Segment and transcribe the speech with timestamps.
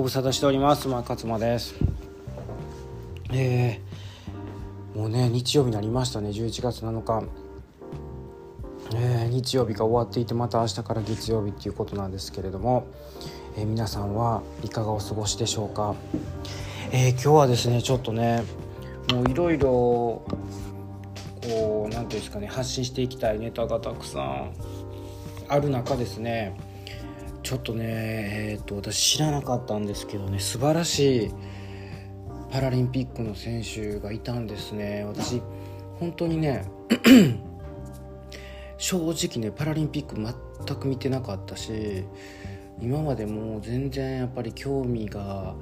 [0.00, 0.88] ご無沙汰しております。
[0.88, 1.74] まあ勝間です。
[3.34, 6.30] えー、もうね日曜日になりましたね。
[6.30, 7.24] 11月7日。
[8.94, 12.86] えー、日曜日が終わっていてまた明日から月曜日っていうことなんですけれども、
[13.58, 15.94] えー、皆さんはいかがお過ごしでしょうか、
[16.92, 18.42] えー、今日はですねちょっとね
[19.12, 19.68] もういろいろ
[21.42, 24.54] こう何ていうんですかね発信していきたいネタがたくさん
[25.46, 26.56] ある中ですね
[27.50, 31.30] ちょっとねえっ、と私知らなかったんですけどね素晴らしい
[32.48, 35.42] パラリンピックの選手がいたんですね私
[35.98, 36.64] 本当にね
[38.78, 42.04] 正直ねパラリンピック全く見てなかったし
[42.80, 45.56] 今までもう全然やっぱり興味が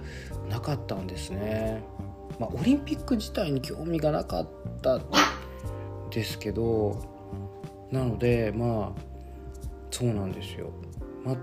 [0.51, 1.83] なかったんですね。
[2.39, 4.49] まあ、オリンピック自体に興味がなかっ
[4.83, 5.01] た
[6.11, 7.01] ですけど
[7.91, 9.01] なのでまあ
[9.91, 10.71] そうなんですよ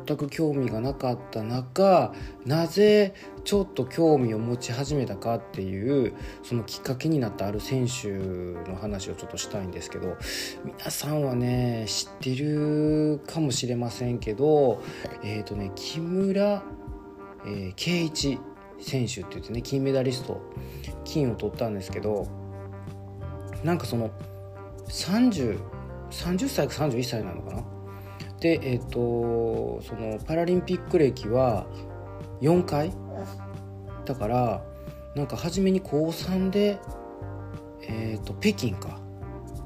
[0.07, 2.13] 全く興味がなかった中
[2.45, 8.09] なぜちょっと興味を持ち始めたかっていうそのきっかけになったある選手
[8.69, 10.17] の話をちょっとしたいんですけど
[10.63, 14.81] 皆さんはね知ってるかもしれませんけど
[15.23, 16.63] えっ、ー、とね木村、
[17.45, 18.39] えー、圭一
[18.79, 20.41] 選手って言ってね金メダリスト
[21.03, 22.27] 金を取ったんですけど
[23.63, 24.11] なんかその
[24.89, 25.59] 3030
[26.47, 27.74] 歳か31歳なのかな
[28.45, 31.65] でえっ、ー、とそのパラリンピック歴は
[32.41, 32.93] 4回？
[34.05, 34.61] だから
[35.15, 36.77] なんか初めに高3で、
[37.81, 38.99] えーと、北京か。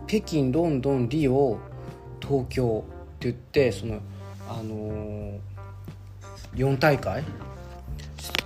[0.07, 1.59] 北京ロンドンリオ
[2.21, 3.99] 東京って言ってその
[4.47, 5.39] あのー、
[6.55, 7.25] 4大会？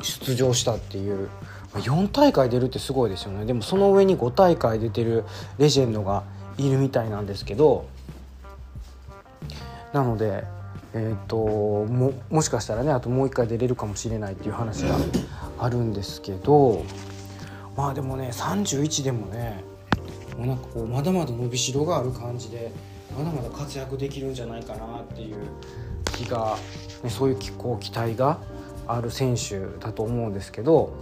[0.01, 1.29] 出場したっていう。
[1.73, 3.45] 4大会出るってすごいですよね。
[3.45, 5.25] でもその上に5大会出てる
[5.59, 6.23] レジェンドが
[6.57, 7.85] いるみたいなんですけど
[9.93, 10.43] なので、
[10.93, 14.95] えーと、ももしかしたらねあともう一回出れるかもしれないっていう話が
[15.59, 16.83] あるんですけど
[17.77, 19.63] まあでもね31でもね
[20.37, 22.71] もうなんかこうまだまだ伸びしろがある感じで
[23.17, 25.37] まだまだ活躍できるんじゃないかなっていう
[26.05, 26.57] 気が、
[27.03, 28.39] ね、そういうこう期待が
[28.87, 30.93] ある選手だと思うんですけど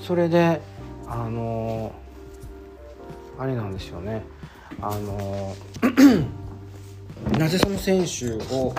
[0.00, 0.60] それで
[1.06, 1.92] あの
[3.36, 4.22] あれなんですよね。
[4.80, 5.54] あの
[7.38, 8.74] なぜその選手を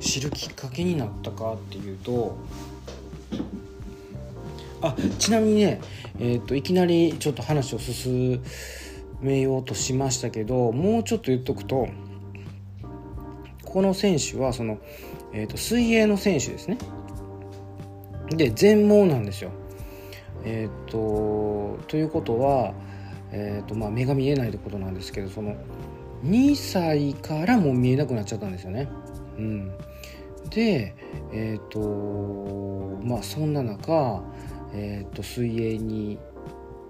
[0.00, 2.36] 知るきっかけになったかっていうと
[4.82, 5.80] あちなみにね、
[6.18, 8.42] えーと、いきなりちょっと話を進
[9.20, 11.88] めようとしましたけどもうちょっと言っとくと
[13.64, 14.78] この選手はその、
[15.32, 16.78] えーと、水泳の選手ですね。
[18.30, 19.50] で全盲なんですよ。
[20.44, 22.72] えっ、ー、とということは、
[23.32, 25.56] えーとまあ、目が見えないってことなんですけどその
[26.24, 28.88] 2歳からもう見えなくなっちゃったんですよね。
[29.36, 29.78] うん、
[30.50, 30.94] で
[31.32, 34.22] えっ、ー、とまあそんな中、
[34.72, 36.18] えー、と水泳に、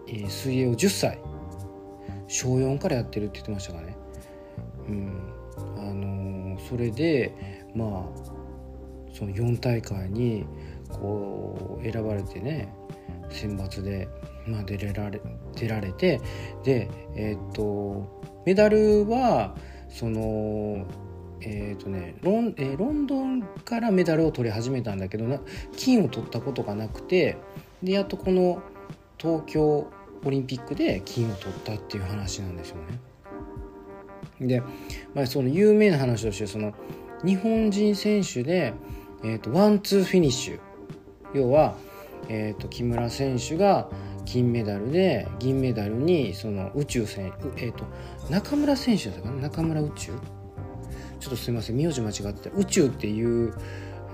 [0.09, 1.19] えー、水泳を10歳
[2.29, 3.97] 小4からやってるって言ってましたかね。
[4.89, 5.35] うん
[5.77, 7.35] あのそれで
[7.75, 8.35] まあ
[9.13, 10.45] その4大会に
[10.89, 12.73] こう選ばれてね
[13.31, 14.09] 選抜で、
[14.47, 15.21] まあ、出れられ
[15.55, 16.21] 出られて
[16.65, 18.14] でえっ、と
[18.45, 19.55] メダルは
[19.89, 20.87] その
[21.47, 25.41] えーとね、ロンえー、ロンドンからメダルを取り始めたんだけどな
[25.77, 27.37] 金を取ったことがなくて
[27.83, 28.63] でやっとこの
[29.19, 29.91] 東京
[30.25, 32.99] オリンピックで金を取ったっていう話なんですよね。
[34.41, 34.63] で、
[35.15, 36.73] まあ、その有名な話としてその
[37.25, 38.73] 日本人選手で、
[39.23, 40.61] えーと、ワンツーフィニッシュ
[41.35, 41.77] 要は、
[42.29, 43.91] えーと木村選手が
[44.25, 47.85] 金メダルで銀メダルにその宇宙選えっ、ー、と
[48.31, 49.43] 中村選手だったかな？
[49.43, 50.13] 中村宇宙？
[51.21, 53.55] ちょっとすいません名字間違ってた宇宙っていう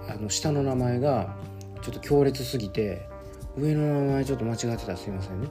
[0.09, 1.35] あの下の名前が
[1.83, 3.09] ちょっと強烈すぎて
[3.57, 5.49] 上の名前ちょっと間違ってたすいませんね。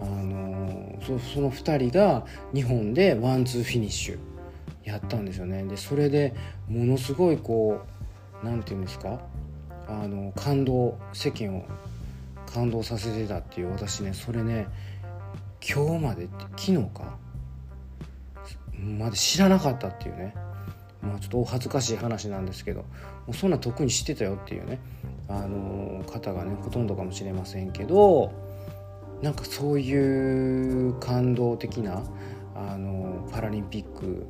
[0.00, 2.24] あのそその2人が
[2.54, 4.18] 日本でワンツーフィニッシュ
[4.84, 5.64] やったんですよね。
[5.64, 6.34] でそれで
[6.68, 7.80] ものすごいこ
[8.42, 9.20] う何て言うんですか？
[9.88, 11.64] あの感動世間を
[12.54, 14.66] 感動させてたっていう私ねそれね
[15.60, 17.18] 今日まで昨日か
[18.78, 20.34] まで知らなかったっていうね
[21.00, 22.86] まあちょっとお恥ずかしい話なんですけども
[23.28, 24.80] うそんな特に知ってたよっていうね
[25.28, 28.32] あの方がねほとんどかもしれませんけど
[29.22, 32.02] なんかそういう感動的な
[32.54, 34.26] あのパラリンピック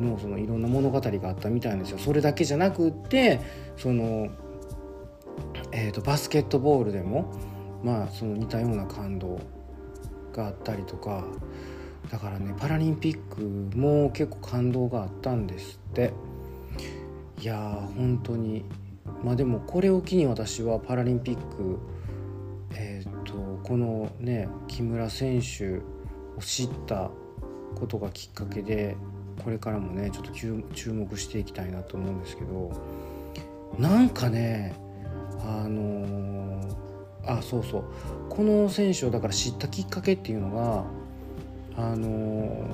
[0.00, 1.98] のそのいろんな物語があったみたいなんですよ。
[1.98, 3.40] それだけじゃなくって
[3.76, 4.28] その
[5.72, 7.32] えーと、バスケットボールでも
[7.82, 9.40] まあその似たような感動
[10.32, 11.24] があったりとか
[12.10, 16.12] だからねパラリンピックも結構感動があったんですって。
[17.40, 18.64] いやー本当に。
[19.24, 21.78] まあでもこれを機に私はパラリンピック
[22.74, 27.10] えっ、ー、とこのね木村選手を知った
[27.74, 28.96] ことがきっかけで
[29.42, 32.70] これからもねちょっと注目していきたいなと思うんですけど
[33.76, 34.76] なんかね
[35.44, 36.74] あのー、
[37.24, 37.84] あそうそう。
[38.28, 40.84] この選手をだから知ったきっかけっていうのが
[41.76, 42.66] あのー、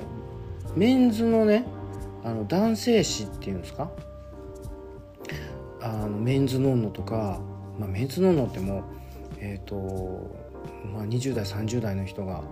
[0.75, 1.65] メンズのね
[2.23, 3.89] あの男性誌っていうんですか？
[5.81, 7.39] あのメンズノンノとか、
[7.79, 8.83] まあ、メンズノンノっても
[9.39, 10.29] えっ、ー、と、
[10.93, 12.43] まあ、20代30代の人が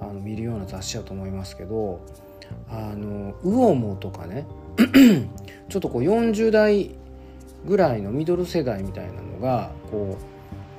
[0.00, 2.00] あの見るような雑誌だと思いますけど
[2.68, 4.46] あのウオモとかね
[5.68, 6.90] ちょっとこう40代
[7.66, 10.18] ぐらいのミドル世代みたいなのがこ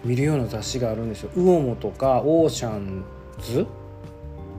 [0.04, 1.32] う見るような雑誌があるんですよ。
[1.36, 3.66] UOMO とか OCEANS？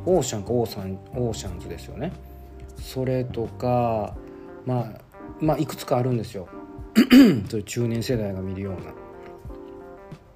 [0.04, 2.12] オーシャンかオーサン OCEANS ですよね。
[2.78, 4.14] それとか
[4.64, 5.00] まあ
[5.40, 6.48] まあいくつかあるんですよ。
[7.48, 8.94] そういう中年世代が見るような。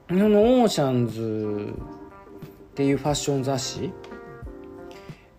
[0.09, 1.73] その OCEANS
[2.73, 3.93] っていうファッション雑誌？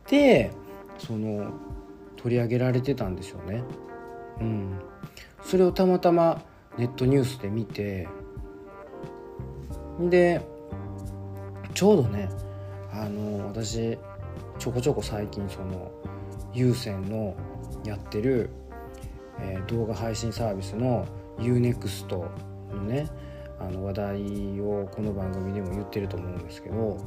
[0.10, 0.52] で
[0.98, 1.52] その
[2.18, 3.64] 取り上げられてたんですよね。
[4.40, 4.80] うん、
[5.44, 6.42] それをたまたま
[6.78, 8.08] ネットニュースで見て
[10.00, 10.42] で
[11.74, 12.30] ちょうどね
[12.94, 13.98] あの私
[14.60, 15.92] ちょこちょこ最近その
[16.54, 17.36] 有線の
[17.86, 18.50] やってる、
[19.40, 21.08] えー、動画配信サービスの
[21.40, 22.18] UNEXT
[22.76, 23.08] のね
[23.60, 26.98] あの話題をこの番組でも言ってると思うんですけど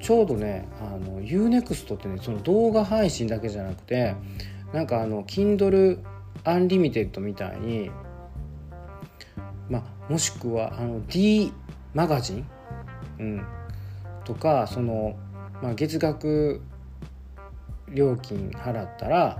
[0.00, 4.14] ちょうどねあの UNEXT ってねその動画配信だけじゃなくて
[4.72, 5.98] なんかあの Kindle
[6.44, 7.90] Unlimited みたいに
[9.68, 11.52] まあもしくはあの D
[11.94, 12.46] マガジン、
[13.18, 13.46] うん、
[14.24, 15.16] とかその、
[15.62, 16.62] まあ、月額
[17.88, 19.38] 料金払ったら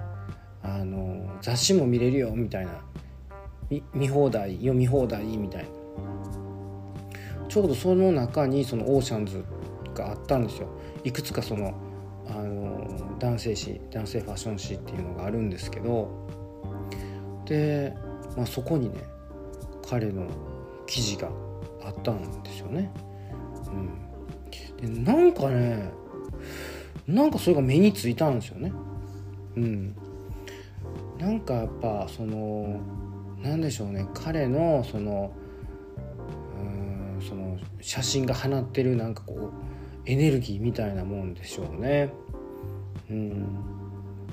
[0.62, 2.72] あの雑誌も見れるよみたいな。
[3.94, 5.68] 見放題読み放題みたいな。
[7.48, 9.44] ちょうどその中にそのオーシャンズ
[9.94, 10.68] があったんですよ。
[11.04, 11.74] いくつかその
[12.28, 16.26] あの男性誌男性ファッション誌っていうのがあるんですけど
[17.50, 17.92] で、
[18.36, 19.02] まあ、そこにね
[19.88, 20.28] 彼の
[20.86, 21.28] 記事が
[21.84, 22.90] あったんですよね。
[24.80, 25.90] うん、でなんかね
[27.08, 28.72] なんかそれが目についたんですよね。
[29.56, 29.96] うん、
[31.18, 32.80] なんかやっぱその
[33.42, 35.32] なんでしょうね彼のその
[36.56, 39.52] うんその写真が放ってるなんかこう
[40.06, 42.12] エネルギーみたいなもんでしょうね。
[43.10, 43.44] うん、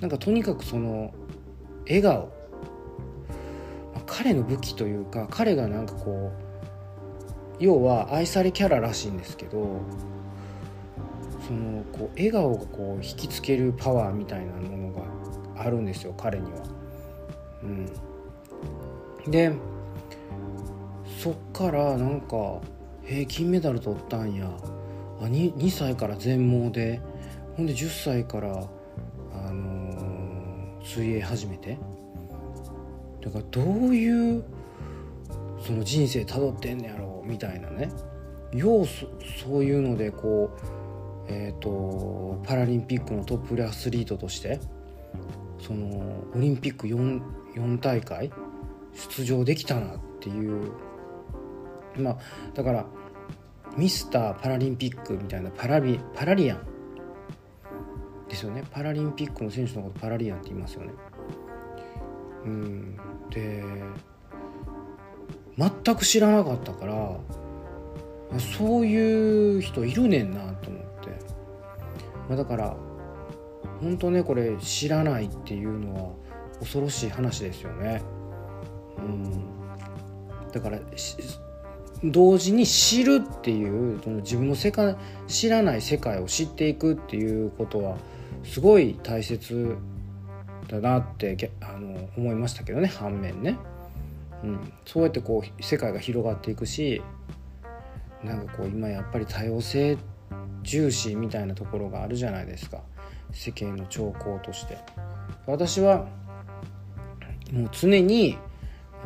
[0.01, 1.11] なんかとにかくその
[1.87, 2.36] 笑顔
[4.07, 9.81] 彼の武器というか彼がなんかこう要は愛されキャラらしいんですけど
[11.48, 15.04] そのこう笑顔がこう引きつけるパワーみたいなものが
[15.63, 16.63] あるんですよ彼には。
[17.63, 17.65] う
[19.27, 19.51] ん、で
[21.19, 22.62] そっからなんか
[23.06, 24.50] 「え、金メダル取ったんや」
[25.19, 27.01] あ 2, 2歳から全盲で。
[27.57, 31.75] ほんで10歳から、あのー、水泳始めて
[33.27, 34.44] だからどういう
[35.65, 37.89] その人生たどってんねやろうみたいなね。
[38.53, 39.07] 要素
[39.44, 40.50] そういうのでこ
[41.27, 44.59] うえっ、ー、とパラリンピックのトップアスリートとして
[45.59, 47.21] そのオリンピック 4,
[47.56, 48.31] 4大会
[48.94, 50.71] 出場できたなっていう
[51.97, 52.18] まあ
[52.54, 52.85] だから
[53.75, 56.78] ミスターパラリンピックみたいなパラビパラリアン。
[58.30, 58.63] ですよね。
[58.71, 60.94] パラリンピックの選手のことパラリアンって言いますよね。
[62.45, 62.99] うん。
[63.29, 63.63] で
[65.57, 67.17] 全く知らなかったから
[68.39, 71.09] そういう人いるねんなと思って、
[72.29, 72.75] まあ、だから
[73.81, 76.11] 本当ねこれ知らないっていうのは
[76.59, 78.01] 恐ろしい話ですよね。
[78.97, 79.57] うん。
[80.51, 80.79] だから
[82.03, 84.95] 同時に知るっていうその自分の世界
[85.27, 87.97] 知らない世界を知っていくっていうことは
[88.43, 89.77] すごい大切
[90.68, 93.57] だなってあの思いましたけどね反面ね、
[94.44, 97.02] うん、そうやってこう世界が広がっていくし
[98.24, 99.97] なんかこう今やっぱり多様性
[100.64, 102.81] 重視みたいなところがあるじゃないですか。
[103.31, 104.78] 世間の兆候として。
[105.45, 106.07] 私は
[107.54, 108.38] もう常にや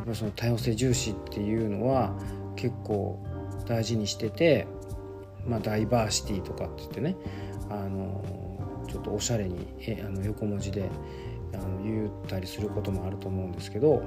[0.02, 2.12] っぱその多様性重視っていうのは
[2.56, 3.24] 結構
[3.66, 4.66] 大事にしてて、
[5.46, 7.16] まあ、ダイバーシティとかって言ってね
[7.70, 8.24] あの
[8.88, 10.90] ちょっとおしゃれにえあの横文字で
[11.54, 14.02] あの言ったりすることもあると思うんですけど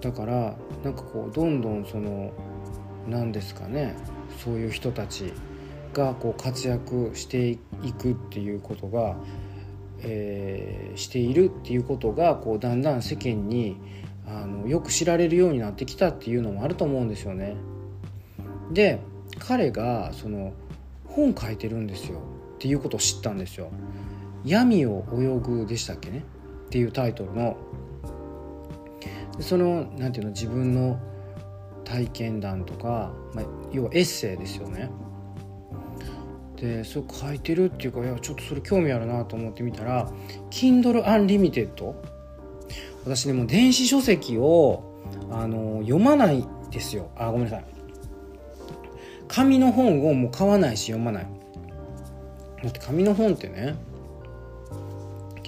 [0.00, 2.32] だからなんかこうどんどんその
[3.08, 3.96] 何ですかね
[4.42, 5.32] そういう人たち
[5.92, 7.58] がこう活躍してい
[7.98, 9.16] くっていうことが、
[10.00, 13.76] えー、しているっていうことがこうだんだん世間に
[14.26, 17.56] あのよく知られるようになってきたっていうのもあると思うんですよね。
[18.72, 19.00] で
[19.38, 20.52] 彼がその
[21.06, 22.20] 本書いてるんですよ
[22.56, 23.70] っていうことを知ったんですよ。
[24.44, 26.24] 闇を泳ぐでしたっけね？
[26.66, 27.56] っていうタイトルの
[29.40, 30.98] そのなんていうの自分の
[31.84, 34.90] 体験談とか、まあ、要はエッセイですよね。
[36.56, 40.10] でそれ書いてるっていうかいやちょっとそれ興味あるなと思ってみたら
[40.50, 41.94] Kindle Unlimited
[43.04, 44.82] 私ねもう電子書籍を
[45.30, 47.10] あの読まないですよ。
[47.16, 47.64] あごめんなさい。
[49.28, 51.26] 紙の本をもう買わないし読まない。
[52.62, 53.76] だって紙の本ってね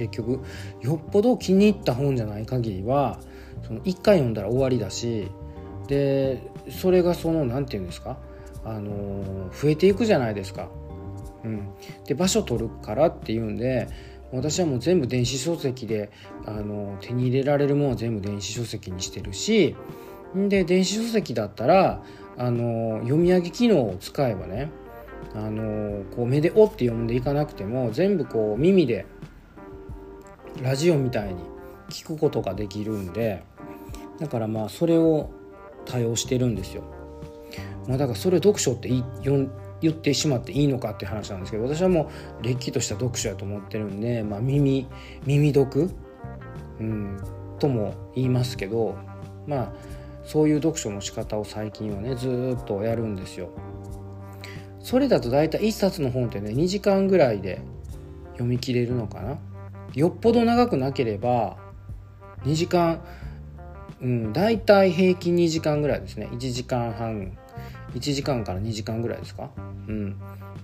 [0.00, 0.40] 結局
[0.80, 3.20] よっぽど気に入った本じゃない限りは
[3.66, 5.28] その1回読んだら終わりだし
[5.88, 6.40] で
[6.70, 8.18] それがその何て言うんですか？
[8.64, 10.68] あの増えていくじゃないですか。
[11.44, 11.68] うん、
[12.06, 13.88] で場所取るからっていうんで
[14.32, 16.10] 私はもう全部電子書籍で
[16.46, 19.74] あの手に入れられるものは全部電子書籍にしてるし
[20.34, 22.02] で電子書籍だったら
[22.36, 24.70] あの読み上げ機能を使えばね
[25.34, 29.06] あのこう目で「お」って読んでいかなくても全部こう耳で
[30.62, 31.40] ラジオみたいに
[31.88, 33.42] 聞くことができるんで
[34.18, 35.30] だからまあそれを
[35.86, 36.82] 多用してるんですよ。
[37.88, 44.86] まあ、だからそれ読書って言言ってしまっていいのかっていう話なんですけど私はもうれっきとした読書やと思ってるんで、まあ、耳
[45.24, 45.90] 耳読、
[46.78, 47.18] うん、
[47.58, 48.96] とも言いますけど
[49.46, 49.72] まあ
[50.24, 53.48] そういう読書の仕方を最近はねずっとやるんですよ。
[54.80, 57.60] それだと大体1冊の本ってね2時間ぐらいで
[58.32, 59.38] 読み切れるのかな
[59.94, 61.56] よっぽど長くなければ
[62.44, 63.02] 2時間
[64.00, 66.28] うん大体平均2時間ぐらいですね。
[66.32, 67.36] 1時間半
[67.94, 69.50] 1時間から2時間ぐらいですか？
[69.88, 70.16] うん。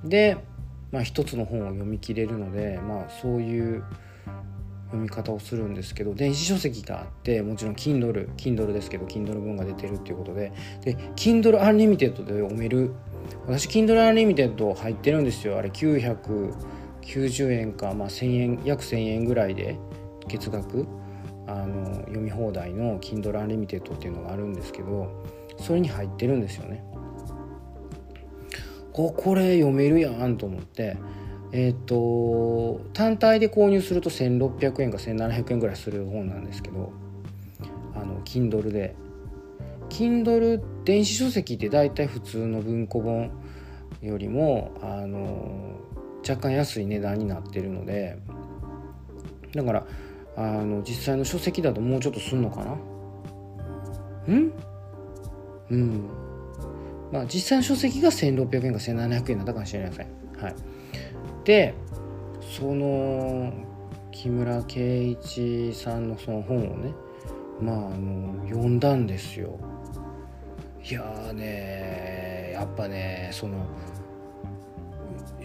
[0.04, 0.38] で、
[0.92, 3.82] まあ、一つの本を読み切れるのでまあそういう
[4.86, 10.52] 読み方をするんですけど電子書籍があってもちろん Kindle Kindle ですけど Kindle 本が出てるっていうことで
[10.84, 12.92] で Kindle Unlimited で読める。
[13.46, 15.58] 私 Kindle Unlimited 入ってるんですよ。
[15.58, 16.54] あれ900
[17.06, 19.78] 90円か、まあ、1000円約1000円ぐらいで
[20.28, 20.86] 月額
[21.46, 25.24] あの読み放題の Kindle Unlimited っていうのがあるんですけど
[25.58, 26.84] それに入ってるんですよね。
[28.92, 30.96] ここれ読めるやんと思って
[31.52, 36.92] えっ、ー、と単体で購入すると1600円か1700円ぐらいする本なんですけど
[37.94, 38.96] あの Kindle で
[39.90, 43.30] Kindle 電子書籍って大体普通の文庫本
[44.02, 45.78] よりもあの
[46.28, 48.18] 若干安い値段になってるので
[49.54, 49.86] だから
[50.36, 52.72] あの実際の書籍だともうちょっとすんのかな？
[54.34, 54.52] ん？
[55.70, 56.08] うん。
[57.10, 60.08] まあ実際の書籍が1600円か1700円だったかもしれません。
[60.38, 60.54] はい。
[61.44, 61.74] で
[62.40, 63.52] その
[64.12, 66.92] 木村圭一さんのその本をね
[67.60, 69.58] まああの読んだんですよ。
[70.84, 73.66] いやーねやっぱねその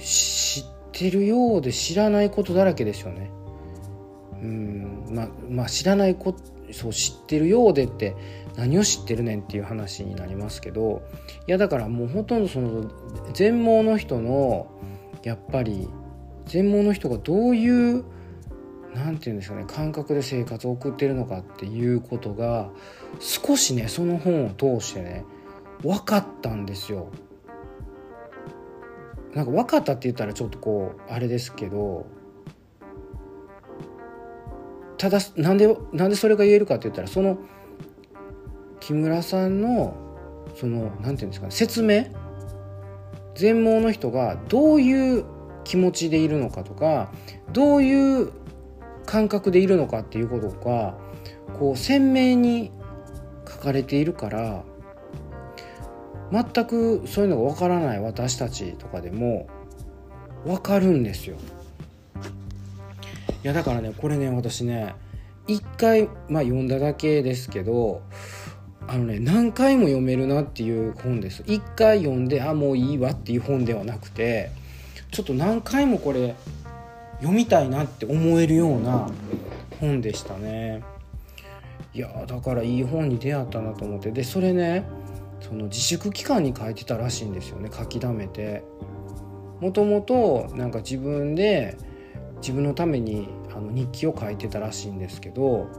[0.02, 3.32] 知ってるようで知らないことだらけですよね
[4.42, 8.16] うんまあまあ知らないことそう知ってるようでって
[8.56, 11.02] 何を知ってるねんっていう話になりますけど
[11.48, 12.90] いやだからもうほとんどその
[13.34, 14.72] 全盲の人の
[15.24, 15.88] やっぱり
[16.46, 18.04] 全盲の人がどういう
[18.94, 22.70] 何て言うんですかね感覚で生活を送ってるのかっていうことが
[23.20, 25.26] 少しねその本を通してね
[25.82, 27.10] 分かったんですよ。
[29.34, 32.06] なんか分かったって言ったらちょっとこうあれですけど
[34.98, 37.40] ただなんでなんでそれが言えるかって言ったらその
[38.80, 39.96] 木村さんの
[40.56, 42.06] その何て言うんですかね説明
[43.36, 45.26] 全盲の人がどういう
[45.64, 47.12] 気持ちでいるのかとか
[47.54, 48.32] どういう
[49.06, 50.98] 感覚でいるのかっていうことが
[51.58, 52.72] こう鮮明に
[53.48, 54.64] 書かれているから
[56.32, 59.48] 全くそういうのがわからない私たちとかでも
[60.46, 61.36] わかるんですよ。
[63.44, 64.94] いやだからねこれね私ね
[65.48, 68.02] 一回まあ読んだだけですけど
[68.88, 71.44] あのね何回も読めるなっていう本です。
[71.46, 74.52] 一回読んであもういいわっていう本ではなくて
[75.12, 76.36] ちょっと何回もこれ
[77.20, 79.10] 読みたいなって思えるような
[79.80, 80.84] 本でしたね。
[81.94, 84.12] いやだからいい本に出会ったなと思って。
[84.12, 84.86] でそれね
[85.42, 88.64] その自粛期間に書いてたらしいんですよね書き溜めて。
[89.62, 91.78] もともとなんか自分で
[92.38, 95.70] 自分のためにあの日記を書いてたらしいんですけど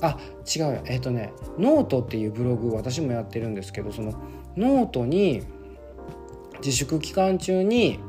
[0.00, 0.18] あ
[0.56, 4.14] 違うよえっ、ー、とねノートっていうブログ私もやってるんですけどその
[4.56, 5.42] ノートに
[6.58, 8.00] 自粛期間中に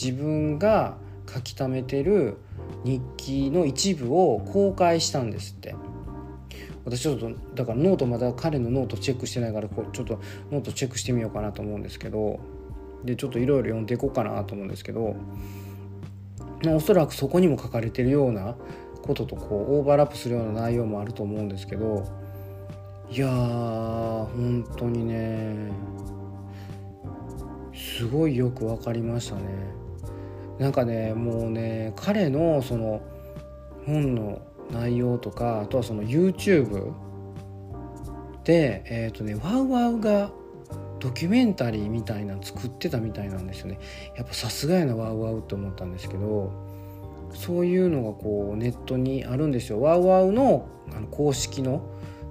[0.00, 0.96] 自分が
[1.32, 2.38] 書き溜めてる
[2.84, 5.74] 日記の一部を公開したんですって。
[6.84, 12.40] 私ちょっとだからノートまだ彼のノートチェックしてないからこうちょっとノートチェックしてみようかなと思うんですけど
[13.04, 15.16] でちょっといろいろ読んでいこうかなと思うんですけど
[16.66, 18.56] おそらくそこにも書かれてるような
[19.02, 22.04] こととこうオーバーラップするような内容もあると思うんですけど
[23.10, 25.70] いやー本当にね
[27.74, 29.42] すごいよく分かりましたね。
[30.58, 33.02] なんかねもうね彼のその
[33.86, 34.40] 本の
[34.70, 36.92] 内容とかあとはその YouTube
[38.44, 40.30] でえっ、ー、とねワウワウが
[41.00, 43.78] ドキュメンタリーみたいなの作ってたみたいなんですよね。
[44.16, 46.50] やっぱさすがやなワウワウって思ったんですけど
[47.34, 49.80] そういうのがこうネットにあるんですよ。
[49.80, 50.66] ワウワウの
[50.96, 51.82] あの公式の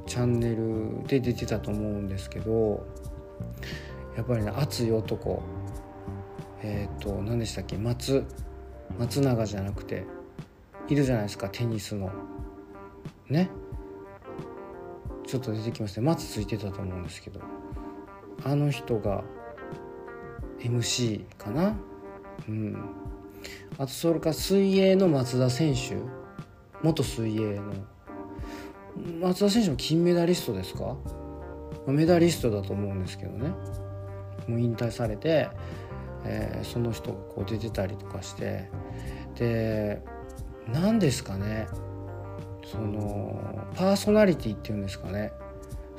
[0.06, 2.86] チャンネルで出てたと思うんですけど
[4.16, 5.42] やっぱりね熱い男。
[6.64, 7.78] えっ、ー、と何でしたっけ？
[7.78, 8.26] 松。
[8.98, 10.06] 松永じゃなくて。
[10.94, 12.12] いるじゃないですかテニスの。
[13.30, 13.50] ね。
[15.26, 17.40] ちょっと出てきましたね松ついてたと思うんですけど。
[18.46, 19.24] あの人が
[20.60, 21.76] MC かな。
[22.48, 22.78] うん。
[23.78, 25.98] あとそれから水泳の松田選手。
[26.84, 27.74] 元水泳の。
[29.22, 30.96] 松田選手も金メダリストですか？
[31.88, 33.50] メダリストだと思うんですけどね。
[34.48, 35.50] もう引退されて、
[36.26, 38.70] えー、その人がこう出てたりとかして。
[39.36, 40.02] で
[40.72, 41.68] 何ですかね
[42.66, 45.32] そのパーソナリティっていうんですかね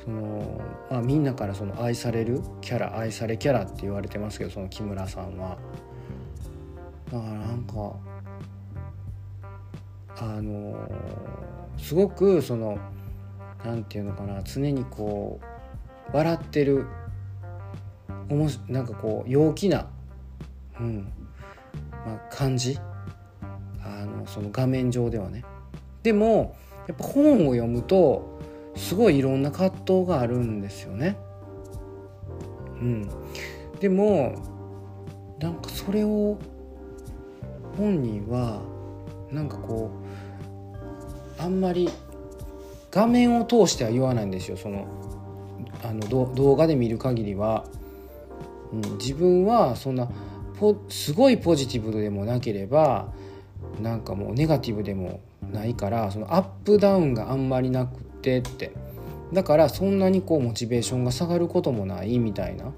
[0.03, 5.57] その、まあ、みんなからその愛されるキャラ愛されキャラって言われてますけどその木村さんは。
[7.11, 7.95] だからなんか
[10.17, 10.89] あの
[11.77, 12.79] すごくその
[13.63, 15.39] 何て言うのかな常にこ
[16.13, 16.87] う笑ってる
[18.29, 19.87] おもしなんかこう陽気な、
[20.79, 21.11] うん
[22.05, 22.79] まあ、感じ
[24.05, 25.43] のその画面上ではね。
[26.03, 26.55] でも
[26.87, 28.39] やっぱ本を読むと
[28.75, 31.17] すごいいろんな葛藤があるんですよね。
[32.79, 33.09] うん、
[33.79, 34.35] でも
[35.39, 36.37] なんかそれを
[37.77, 38.61] 本人は
[39.31, 39.91] なんかこ
[41.37, 41.89] うあんまり
[42.91, 44.57] 画面を通しては言わないんですよ。
[44.57, 44.87] その
[45.83, 45.99] あの
[46.35, 47.65] 動画で見る限りは、
[48.71, 50.09] うん、自分はそんな
[50.89, 53.13] すごいポジティブでもなければ
[53.81, 55.19] なんかもうネガティブでも
[55.51, 58.71] ないからそのアップダウンがあんまりなくてって。
[59.33, 62.71] だからそんなにこうモチベーションが下がることもないみたいな。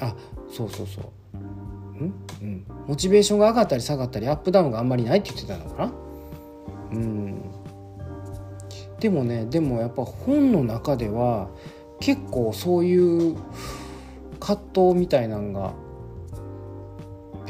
[0.00, 0.14] あ
[0.50, 1.04] そうそうそう。
[2.00, 2.14] うん？
[2.42, 2.64] うん。
[2.88, 5.92] モチベーションが上がったり下がったりアップダウンがあんまりないって言ってたのかな？
[6.92, 7.42] うん。
[8.98, 11.48] でもねでもやっぱ本の中では
[12.00, 13.36] 結構そういう
[14.40, 15.74] 葛藤みたいなんが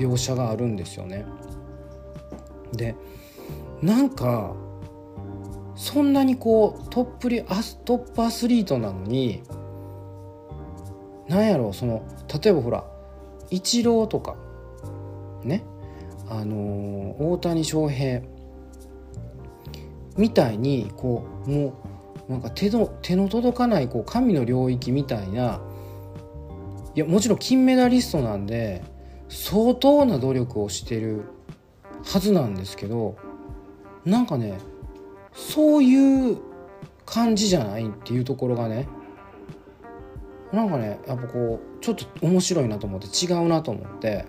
[0.00, 1.26] 描写があるんですよね。
[2.72, 2.94] で
[3.82, 4.54] なんか
[5.74, 9.42] そんなにこうトップリアストップアスリートなのに
[11.28, 12.02] なんやろうその
[12.42, 12.84] 例えばほら
[13.50, 14.36] イチローとか
[15.42, 15.64] ね
[16.28, 18.22] あのー、大谷翔平
[20.16, 21.82] みたいにこうも
[22.28, 25.60] うなんか手の手の届かないこう神の領域みたいな
[26.94, 28.82] いやもちろん金メダリストなんで
[29.30, 31.22] 相当な努力をしてる
[32.04, 33.16] はずなんですけど
[34.04, 34.58] なんかね
[35.32, 36.38] そういう
[37.06, 38.88] 感じじゃないっていうところがね
[40.52, 44.26] なんかねやっぱこうちょっと面白いなと思って違うなと思って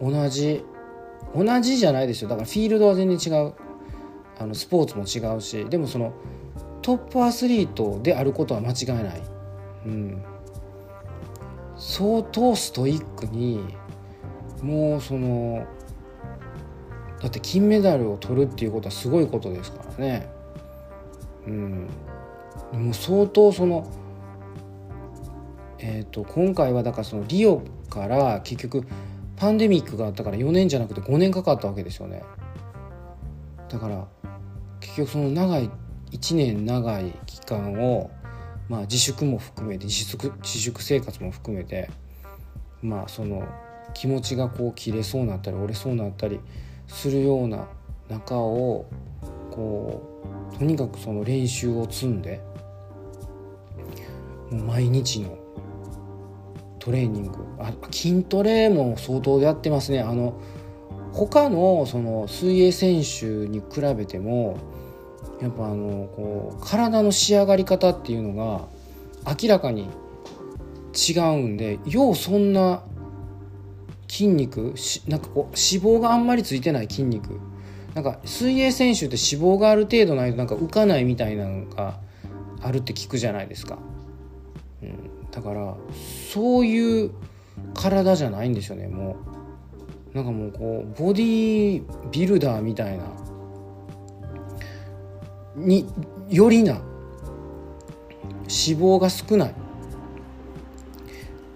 [0.00, 0.64] 同じ
[1.34, 2.28] 同じじゃないですよ。
[2.28, 3.54] だからフィールドは全然違う。
[4.38, 6.14] あのスポーツも違うしでもその
[6.80, 9.22] トップアスリートであることは間違いない、
[9.84, 10.24] うん、
[11.80, 13.74] 相当ストイックに
[14.62, 15.66] もうその
[17.20, 20.30] だって金メダルを取るっていうことはすごいことですからね。
[21.46, 21.88] うん、
[22.72, 23.90] もう相当その、
[25.78, 28.86] えーと、今回はだからそのリオから結局
[29.36, 32.22] パンデミックがあったから4年じゃなくて5年かかったわけですよね。
[33.70, 34.06] だから
[34.80, 35.70] 結局その長い
[36.12, 38.10] 1年長い期間を、
[38.70, 41.90] まあ、自粛も含めて自粛自粛生活も含めて
[42.82, 43.42] まあその
[43.94, 46.38] 気持ちがこう切れそうになったり折れそうになったり
[46.86, 47.66] するような
[48.08, 48.86] 中を
[49.50, 50.22] こ
[50.54, 52.40] うとにかくその練習を積んで
[54.52, 55.36] もう毎日の
[56.78, 57.44] トレーニング。
[57.58, 60.00] あ筋トレも相当やってますね。
[60.00, 60.40] あの
[61.12, 64.58] 他のその水泳選手に比べても
[65.40, 68.68] やっぱあのこう体の仕上がり方っていうのが
[69.40, 69.88] 明らかに
[70.94, 72.82] 違うんでようそんな
[74.08, 77.40] 筋肉しなんかこう脂肪があんまりついてない筋肉。
[77.94, 81.98] なんか水泳選手って脂肪がある程度ないとなんか浮かないみたいなのが
[82.62, 83.78] あるって聞くじゃないですか、
[84.80, 85.74] うん、だから
[86.32, 87.10] そういう
[87.74, 89.16] 体じゃないんですよねも
[90.14, 90.16] う。
[90.16, 93.04] なんかもうこうボディービルダーみたいな
[95.60, 95.86] に
[96.28, 96.80] よりな脂
[98.80, 99.54] 肪が少ない。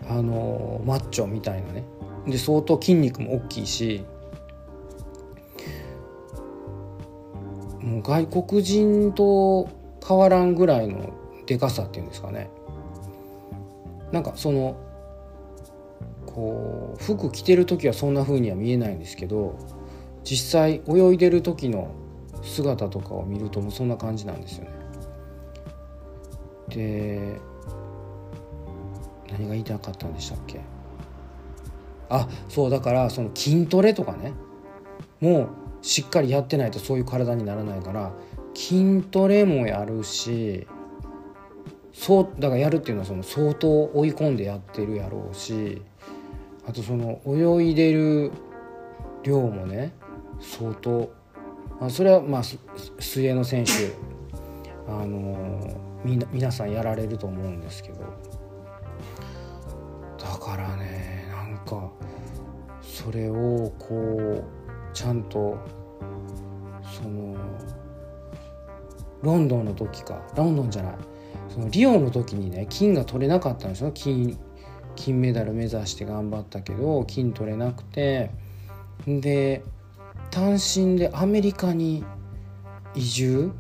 [0.08, 1.84] あのマッチョみたいなね。
[2.26, 4.04] で相当筋肉も大きいし
[7.80, 9.68] もう外国人と
[10.06, 11.12] 変わらんぐらいの
[11.46, 12.50] でかさっていうんですかね。
[14.12, 14.76] なんかその
[16.26, 19.58] こう服着てる時はそんな風には見えないんですけど
[20.22, 21.90] 実際泳いでる時の
[22.44, 24.70] 姿とかを見るともうそんな感じなんですよね。
[26.68, 27.40] で
[29.30, 30.60] 何が言いたかったんでしたっけ？
[32.08, 34.32] あそうだからその筋トレとかね
[35.20, 35.48] もう
[35.82, 38.12] しっかりやってないとそういう体にならないから
[38.54, 40.66] 筋トレもやるし
[41.92, 45.82] そうだからやるっていうのはその相当追い込んでやってるやろうし
[46.66, 48.32] あとその泳いでる
[49.22, 49.92] 量もね
[50.40, 51.12] 相当
[51.80, 52.42] あそれはまあ
[52.98, 53.72] 水泳の選手
[54.88, 58.00] あのみ皆さんやられると思うんですけど。
[60.18, 61.90] だからねなんか
[62.82, 64.44] それをこう
[64.92, 65.58] ちゃんと
[66.82, 67.36] その
[69.22, 70.94] ロンドンの時かロンドンじゃない
[71.48, 73.90] そのリオの時にね金が取れなかったんですよ。
[73.92, 74.38] 金
[74.96, 78.30] 金メダル目指して頑張ったけど金取れなくて。
[79.06, 79.62] で
[80.34, 82.04] 単身でアメリカに
[82.92, 83.52] 移住？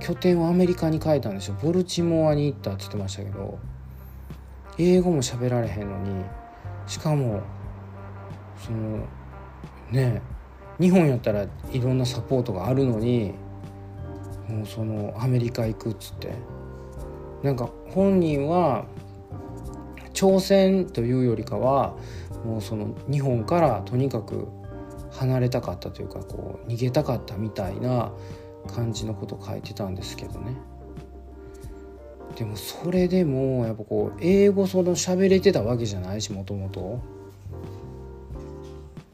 [0.00, 1.56] 拠点をアメリカに変えたんですよ。
[1.62, 3.60] ボルチモアに行ったって言ってましたけど
[4.76, 6.24] 英語も喋られへんのに
[6.88, 7.42] しかも
[8.56, 9.06] その
[9.92, 10.20] ね
[10.80, 13.34] 日本やったらいろんなサポートがあるのに
[14.48, 16.34] もうそのアメリカ行くっつって。
[17.44, 18.84] なんか本人は
[20.12, 21.94] 挑戦というよりかは
[22.44, 24.48] もうその日本からとにかく
[25.18, 28.12] 離れたかったというかこう逃げたかったみたいな
[28.72, 30.56] 感じのこと書いてたんですけどね。
[32.36, 37.00] でもそれでもやっぱこう英語その喋れてたわけじゃないしもともと。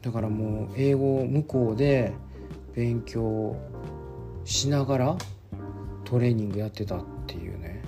[0.03, 2.13] だからもう英語を向こうで
[2.75, 3.55] 勉強
[4.43, 5.17] しながら
[6.03, 7.81] トレーニングやってたっていうね。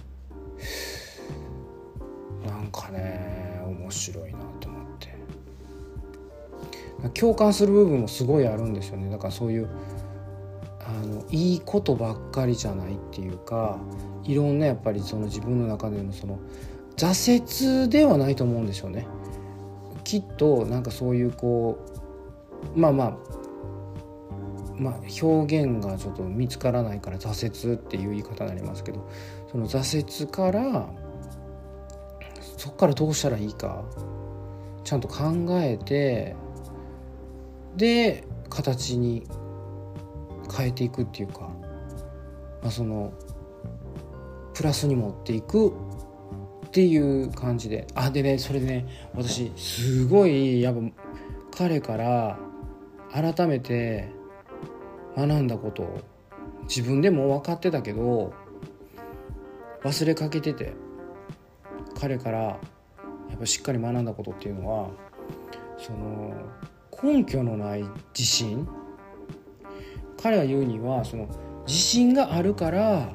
[2.47, 4.39] なんかね面白いな。
[7.13, 9.69] 共感する部分もすごいあるんですよねだからそういう
[10.87, 13.77] あのいいことばっかりじゃないっていうか
[14.23, 16.39] いろんなやっぱりその自分の中でのその
[16.95, 19.05] 挫折ではないと思うんですよね。
[20.03, 21.77] きっとなんかそういうこ
[22.75, 23.17] うまあまあ
[24.79, 29.09] まあ、表現がちょっと見つからないから挫折っていう言い方になりますけど
[29.51, 30.87] その挫折から
[32.57, 33.83] そこからどうしたらいいか
[34.83, 35.25] ちゃんと考
[35.59, 36.35] えて
[37.77, 39.23] で形に
[40.55, 41.41] 変えていくっていうか、
[42.61, 43.13] まあ、その
[44.53, 47.87] プラスに持っていくっていう感じで。
[47.95, 50.81] あでねそれでね私すごいやっぱ
[51.57, 52.39] 彼から
[53.11, 54.09] 改めて
[55.15, 56.01] 学んだことを
[56.63, 58.33] 自分でも分かってたけど
[59.83, 60.73] 忘れかけてて
[61.99, 62.59] 彼からや
[63.35, 64.89] っぱしっかり学んだことっていうのは
[65.77, 66.33] その
[67.01, 67.83] 根拠のない
[68.17, 68.67] 自信
[70.21, 71.27] 彼は言うにはその
[71.67, 73.13] 自信があるから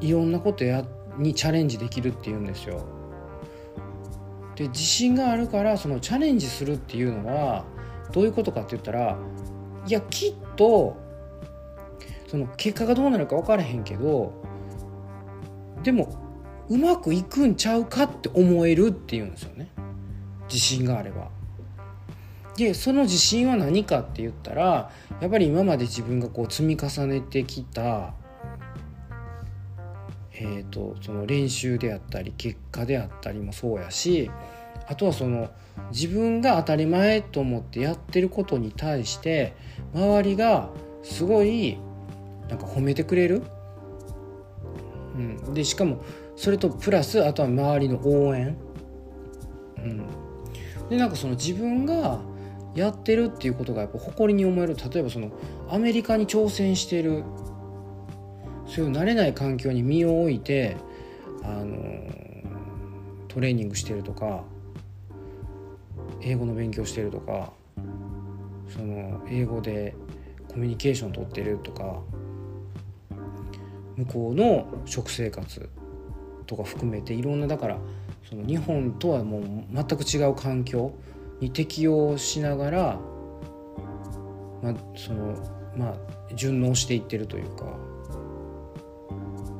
[0.00, 0.84] いろんなことや
[1.18, 2.86] にチャレンジできるっていうんですよ。
[4.54, 7.64] で自信があるからそのチャレンジするっていうのは
[8.12, 9.18] どういうことかって言ったら
[9.86, 10.96] いやきっと
[12.26, 14.32] その結果がどうなるか分からへんけど
[15.82, 19.70] でもうまくいくんちゃうかって思えるっていうんですよね
[20.48, 21.39] 自信があれば。
[22.60, 28.12] でその自信は何かって言ったらやっぱり今まで自分がこう積み重ねてきた、
[30.34, 34.30] えーと、その練習であったり結果であったりもそうやし
[34.88, 35.50] あとはその
[35.90, 39.54] 自分が当たり前と思ってやってることに対して
[39.94, 40.68] 周りが
[41.02, 41.78] すごい
[42.50, 43.42] なんか褒めてくれる、
[45.14, 46.04] うん、でしかも
[46.36, 48.58] それとプラスあとは周りの応援、
[49.78, 50.06] うん、
[50.90, 52.20] でなんかその自分が
[52.74, 54.76] やってるっていうことがやっぱ誇りに思える。
[54.76, 55.30] 例えばその
[55.68, 57.24] アメリカに挑戦してる。
[58.66, 60.76] そういう慣れない環境に身を置いて
[61.42, 62.08] あの
[63.26, 64.44] トレーニングしてるとか
[66.20, 67.52] 英語の勉強してるとか
[68.68, 69.96] その英語で
[70.48, 72.00] コミュニケーション取ってるとか
[73.96, 75.68] 向こうの食生活
[76.46, 77.78] とか含めていろんなだから
[78.28, 80.92] その日本とはもう全く違う環境
[81.40, 83.00] に適応しながら、
[84.62, 85.34] まあ、その
[85.76, 87.64] まあ順応していってるというか。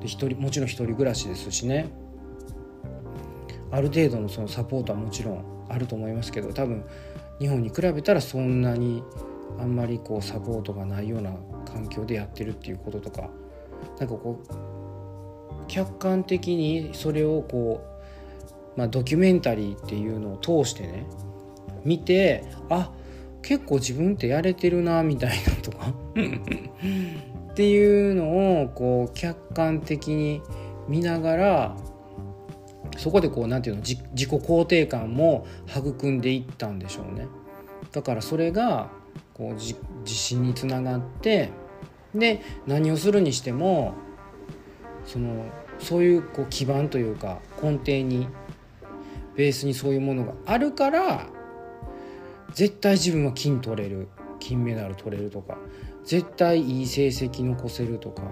[0.00, 1.88] で一人もちろん一人暮らしですしね。
[3.70, 6.84] ある程度のそのサポートはもちろんあると思いますけど多分
[7.38, 9.02] 日本に比べたらそんなに
[9.58, 11.32] あんまりこうサポートがないような
[11.64, 13.30] 環境でやってるっていうこととか
[13.98, 17.80] なんかこう客観的にそれをこ
[18.76, 21.06] う、まあ、ドキュメンタリーっていうのを通してね
[21.84, 22.90] 見てあ
[23.42, 25.92] 結構自分ってやれてるなみたいなとか。
[27.50, 30.40] っていうのをこう客観的に
[30.88, 31.76] 見ながら
[32.96, 37.26] そこでこう何て言うの自己肯定感も育んでいったんでしょうね。
[37.92, 38.90] だからそれが
[39.34, 39.74] こう自
[40.06, 41.50] 信につながって
[42.14, 43.94] で何をするにしても
[45.04, 45.44] その
[45.78, 48.28] そういうこう基盤というか根底に
[49.34, 51.26] ベースにそういうものがあるから
[52.54, 54.08] 絶対自分は金取れる。
[54.38, 55.58] 金メダル取れるとか。
[56.04, 58.22] 絶対いい成績残せるとか。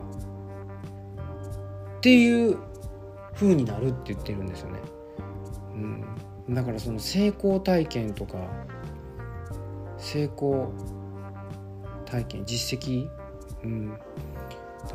[1.98, 2.57] っていう
[3.35, 4.81] 風になるって言ってるんですよね。
[6.48, 8.38] うん、だからその成功体験とか
[9.96, 10.72] 成功
[12.04, 13.09] 体験実績、
[13.62, 13.96] うん、だ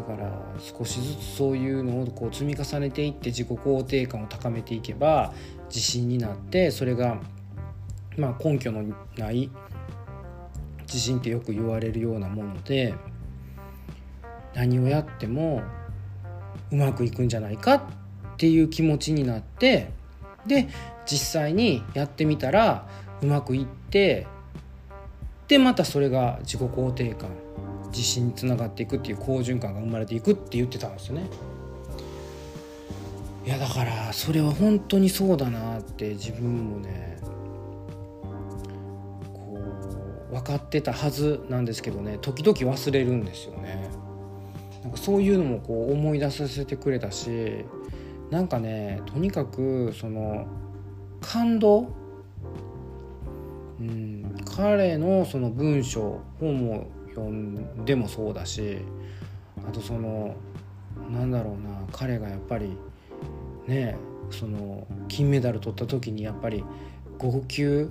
[0.05, 5.33] から少しずつそういうのをこう積み重ねていって自己肯定感を高めていけば
[5.67, 7.21] 自信になってそれが
[8.17, 8.83] まあ根拠の
[9.17, 9.49] ない
[10.81, 12.93] 自信ってよく言われるようなもので
[14.53, 15.63] 何をやっても
[16.71, 17.81] うまくいくんじゃないかっ
[18.37, 19.91] ていう気持ちになって
[20.45, 20.67] で
[21.05, 22.87] 実際にやってみたら
[23.21, 24.27] うまくいって
[25.47, 27.29] でまたそれが自己肯定感
[27.91, 31.29] 自信につながっていくっていう好循環が生まれていくって言ってたんですよね。
[33.45, 37.19] いやだからそれは本当にそうだなって自分もね
[40.33, 43.87] 分かってたはずなんですけどね時々忘れるんですよね。
[44.81, 47.65] なんかそういうのもこう思い出させてくれたし
[48.31, 50.45] なんかねとにかくその
[51.21, 51.87] 感動、
[53.79, 58.79] うん、彼のその文章本も読んでもそうだし
[59.65, 60.35] あとその
[61.11, 62.75] なんだろうな彼がやっぱり
[63.67, 63.95] ね
[64.31, 66.63] その金メダル取った時にやっぱり
[67.19, 67.87] 号泣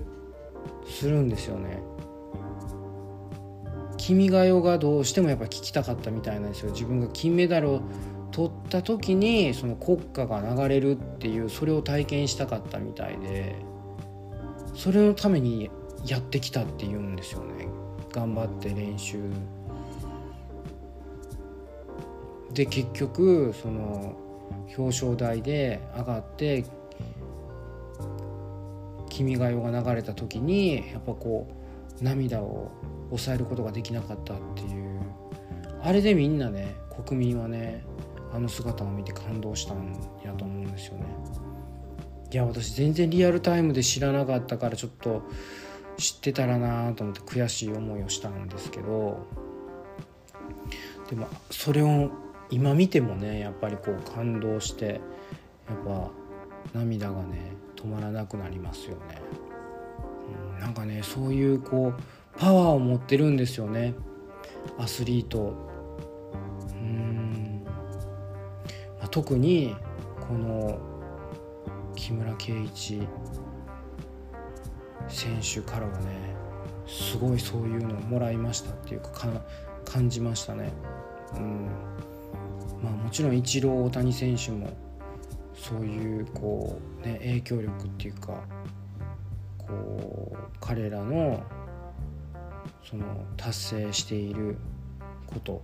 [0.85, 1.92] するんですよね。
[4.05, 6.71] 君が代がどうしてもやっぱ聞きたかったみたいなんですよ。
[6.73, 7.81] 自分が金メダルを
[8.31, 13.55] 取った時にその国歌が流れるっていうそれを体験したかったみたいで
[14.75, 15.71] それのために
[16.05, 17.69] やってきたっていうんですよね。
[18.11, 19.21] 頑張って練習。
[22.53, 24.17] で結局その
[24.77, 26.65] 表彰台で上がって
[29.09, 31.62] 「君が代」が流れた時にやっぱこう
[32.03, 32.71] 涙を
[33.09, 35.01] 抑えることができなかったっていう。
[35.81, 37.85] あれでみんなね国民はね
[38.33, 41.05] あの姿を見て感動したんやと思うんですよね。
[42.31, 45.23] いや私全然リアルタイムで知らなかったからちょっと
[45.97, 49.25] 知ってたらなと思って悔しい思いをしたんですけど。
[51.09, 52.09] でもそれを
[52.49, 54.85] 今見てもねやっぱりこう感動して
[55.67, 56.11] やっぱ
[56.73, 59.21] 涙がね止まらなくなりますよね、
[60.59, 63.93] なんかねそういうこうパワーを持ってるんですよね。
[64.77, 65.53] アスリート。
[66.71, 67.63] うん、
[68.99, 69.75] まあ、特に
[70.27, 70.79] この
[71.95, 73.07] 木村敬一
[75.07, 76.33] 選手からはね
[76.87, 79.11] すごいそういうのをもらいましたっていうか
[79.85, 80.71] 感じましたね。
[81.35, 81.67] うん。
[82.81, 84.69] まあ、もちろんイチロー大谷選手も
[85.55, 88.43] そういうこう、ね、影響力っていうか
[89.73, 91.43] こう彼らの
[92.83, 93.05] その
[93.37, 94.57] 達成している
[95.27, 95.63] こと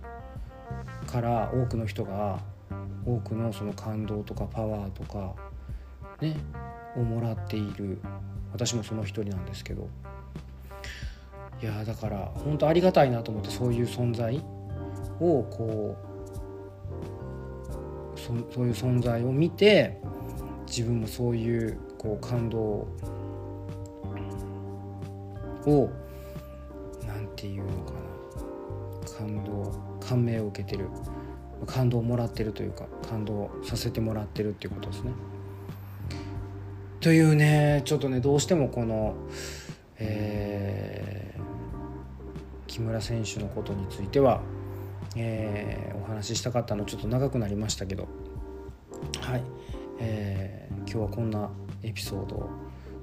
[1.06, 2.40] から多くの人が
[3.04, 5.34] 多くのその感動とかパワーとか
[6.20, 6.36] ね
[6.96, 7.98] をもらっている。
[8.52, 9.88] 私もその一人なんですけど。
[11.62, 14.42] いやだから本当ありがたいなと思ってそういう存在
[15.20, 15.94] をこ
[18.16, 20.00] うそそういう存在を見て
[20.66, 22.88] 自分もそういうこう感動を
[25.66, 25.90] を
[27.06, 30.88] 何て言うのかな感動感銘を受けてる
[31.66, 35.12] 感動をもらってるというか感動させてもらってるっていうことですね。
[37.00, 39.14] というねちょっとねどうしてもこの、
[39.98, 41.34] え
[42.70, 44.40] 木村選手のことについては、
[45.16, 48.06] えー、お話ししたかったのちょっと長くなりましたけど
[49.20, 49.42] はい、
[49.98, 51.50] えー、今日はこんな
[51.82, 52.50] エピソードを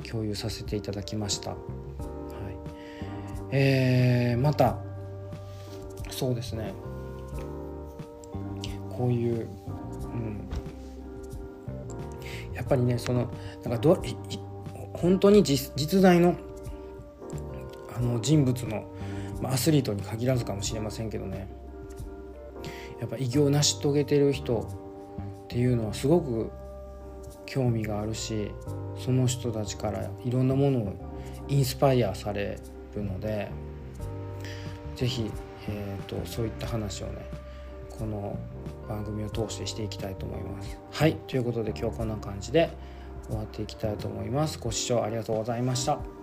[0.09, 1.55] 共有させていただきました。
[3.51, 4.77] えー、また
[6.09, 6.73] そうですね。
[8.89, 9.47] こういう、
[10.05, 10.49] うん、
[12.53, 13.31] やっぱりねその
[13.63, 14.01] なんかど
[14.93, 16.35] 本当に実実在の
[17.95, 18.91] あの人物の、
[19.41, 21.47] まあ、アスリートに限らずかもしれませんけどね。
[22.99, 24.67] やっぱ偉業を成し遂げてる人
[25.45, 26.49] っていうのはすごく
[27.45, 28.51] 興味があるし
[28.97, 30.93] その人たちからいろんなものを
[31.47, 32.59] インスパイアされ
[32.97, 33.49] くので
[34.95, 35.31] 是非、
[35.69, 37.25] えーと、そういった話をね
[37.89, 38.37] この
[38.87, 40.77] 番組を通してしていきたいと思います。
[40.91, 42.69] はいということで今日はこんな感じで
[43.27, 44.59] 終わっていきたいと思います。
[44.59, 46.16] ご視聴ありがとうございました。